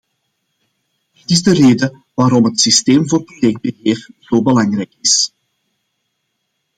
[1.11, 5.33] Dat is de reden waarom het systeem voor projectbeheer zo belangrijk is.